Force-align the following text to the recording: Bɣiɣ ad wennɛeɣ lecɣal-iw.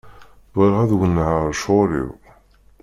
Bɣiɣ 0.55 0.75
ad 0.83 0.91
wennɛeɣ 0.99 1.43
lecɣal-iw. 1.51 2.11